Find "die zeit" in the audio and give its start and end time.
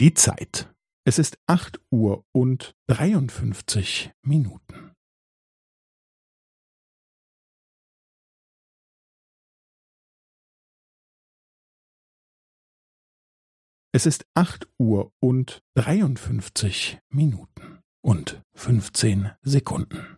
0.00-0.72